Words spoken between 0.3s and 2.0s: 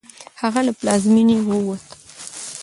هغه له پلازمېنې ووت.